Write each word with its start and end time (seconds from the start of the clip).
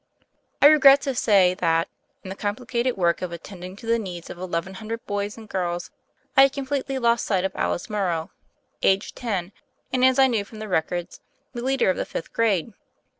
I 0.63 0.65
regret 0.65 0.99
to 1.01 1.13
say 1.13 1.53
that, 1.53 1.87
in 2.23 2.31
the 2.31 2.35
complicated 2.35 2.97
work 2.97 3.21
of 3.21 3.31
attending 3.31 3.75
to 3.75 3.85
the 3.85 3.99
needs 3.99 4.31
of 4.31 4.39
eleven 4.39 4.73
hundred 4.73 5.05
boys 5.05 5.37
and 5.37 5.47
girls, 5.47 5.91
I 6.35 6.41
had 6.41 6.53
completely 6.53 6.97
lost 6.97 7.23
sight 7.23 7.45
of 7.45 7.51
Alice 7.53 7.87
Morrow, 7.87 8.31
aged 8.81 9.15
ten, 9.15 9.51
and, 9.93 10.03
as 10.03 10.17
I 10.17 10.25
knew 10.25 10.43
from 10.43 10.57
the 10.57 10.67
records, 10.67 11.19
the 11.53 11.61
leader 11.63 11.91
of 11.91 11.97
the 11.97 12.05
fifth 12.07 12.33
grade. 12.33 12.73